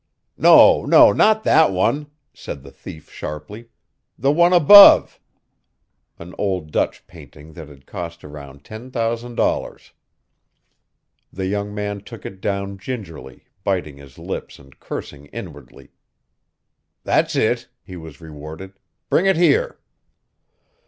"No, 0.39 0.83
no 0.83 1.11
not 1.11 1.43
that 1.43 1.71
one," 1.71 2.07
said 2.33 2.63
the 2.63 2.71
thief, 2.71 3.11
sharply, 3.11 3.67
"the 4.17 4.31
one 4.31 4.51
above," 4.51 5.19
an 6.17 6.33
old 6.39 6.71
Dutch 6.71 7.05
painting 7.05 7.53
that 7.53 7.69
had 7.69 7.85
cost 7.85 8.23
a 8.23 8.27
round 8.27 8.63
$10,000. 8.63 9.91
The 11.31 11.45
young 11.45 11.75
man 11.75 12.01
took 12.01 12.25
it 12.25 12.41
down 12.41 12.79
gingerly, 12.79 13.45
biting 13.63 13.97
his 13.97 14.17
lips 14.17 14.57
and 14.57 14.79
cursing 14.79 15.27
inwardly. 15.27 15.91
"That's 17.03 17.35
it," 17.35 17.67
he 17.83 17.95
was 17.95 18.19
rewarded, 18.19 18.73
"bring 19.07 19.27
it 19.27 19.37
here." 19.37 19.77